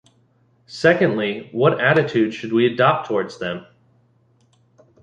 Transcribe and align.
Secondly, 0.65 1.47
what 1.51 1.79
attitude 1.79 2.33
should 2.33 2.51
we 2.53 2.65
adopt 2.65 3.07
towards 3.07 3.37
them? 3.37 3.67